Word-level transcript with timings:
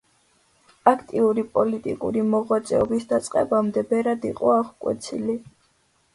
აქტიური 0.91 1.43
პოლიტიკური 1.57 2.23
მოღვაწეობის 2.31 3.07
დაწყებამდე 3.13 3.85
ბერად 3.93 4.27
იყო 4.33 4.53
აღკვეცილი. 4.57 5.39